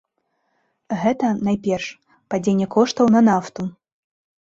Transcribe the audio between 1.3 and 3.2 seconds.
найперш, падзенне коштаў